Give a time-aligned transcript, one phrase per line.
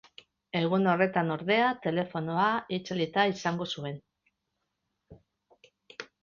[0.59, 2.47] Egun horretan, ordea, telefonoa
[2.79, 4.01] itzalita izango zuen.